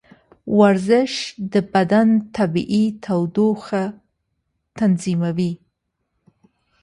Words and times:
ورزش 0.59 1.13
د 1.53 1.55
بدن 1.73 2.09
طبیعي 2.37 2.85
تودوخه 3.03 3.83
تنظیموي. 4.79 5.53